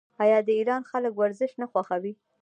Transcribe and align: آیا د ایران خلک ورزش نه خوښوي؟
آیا 0.23 0.39
د 0.47 0.49
ایران 0.59 0.81
خلک 0.91 1.13
ورزش 1.15 1.51
نه 1.61 1.65
خوښوي؟ 1.71 2.13